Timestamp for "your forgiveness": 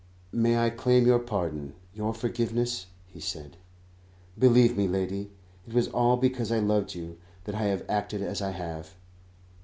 1.93-2.87